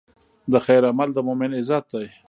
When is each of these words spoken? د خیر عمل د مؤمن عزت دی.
د 0.51 0.53
خیر 0.65 0.83
عمل 0.91 1.09
د 1.13 1.17
مؤمن 1.27 1.51
عزت 1.59 1.85
دی. 1.93 2.05